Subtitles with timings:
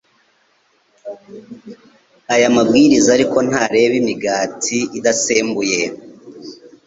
[2.33, 5.79] Aya mabwiriza ariko ntareba imigati idasembuwe.